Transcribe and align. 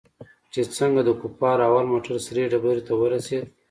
چې 0.53 0.61
څنگه 0.75 1.01
د 1.05 1.09
کفارو 1.21 1.63
اول 1.69 1.85
موټر 1.93 2.13
سرې 2.27 2.43
ډبرې 2.51 2.81
ته 2.87 2.93
ورسېد. 2.99 3.45